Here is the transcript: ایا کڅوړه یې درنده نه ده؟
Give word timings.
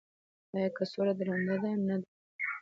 ایا 0.55 0.67
کڅوړه 0.75 1.13
یې 1.15 1.17
درنده 1.19 1.55
نه 1.87 1.95
ده؟ 2.01 2.05